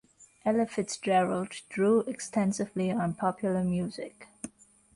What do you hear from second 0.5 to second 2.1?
Fitzgerald drew